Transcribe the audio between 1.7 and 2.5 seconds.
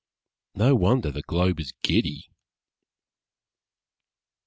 giddy!